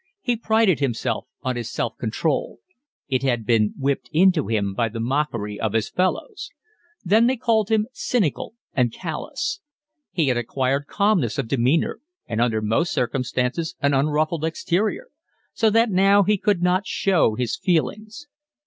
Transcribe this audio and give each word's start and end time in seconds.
He 0.19 0.35
prided 0.35 0.79
himself 0.79 1.27
on 1.43 1.55
his 1.55 1.71
self 1.71 1.95
control. 1.99 2.57
It 3.07 3.21
had 3.21 3.45
been 3.45 3.75
whipped 3.77 4.09
into 4.11 4.47
him 4.47 4.73
by 4.73 4.89
the 4.89 4.99
mockery 4.99 5.59
of 5.59 5.73
his 5.73 5.89
fellows. 5.89 6.49
Then 7.05 7.27
they 7.27 7.37
called 7.37 7.69
him 7.69 7.85
cynical 7.93 8.55
and 8.73 8.91
callous. 8.91 9.59
He 10.11 10.29
had 10.29 10.37
acquired 10.37 10.87
calmness 10.87 11.37
of 11.37 11.47
demeanour 11.47 11.99
and 12.25 12.41
under 12.41 12.63
most 12.63 12.91
circumstances 12.91 13.75
an 13.79 13.93
unruffled 13.93 14.43
exterior, 14.43 15.09
so 15.53 15.69
that 15.69 15.91
now 15.91 16.23
he 16.23 16.35
could 16.35 16.63
not 16.63 16.87
show 16.87 17.35
his 17.35 17.55
feelings. 17.55 18.25